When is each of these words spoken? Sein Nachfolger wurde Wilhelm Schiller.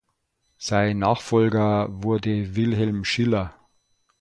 Sein 0.57 0.97
Nachfolger 0.97 1.85
wurde 1.91 2.55
Wilhelm 2.55 3.05
Schiller. 3.05 3.53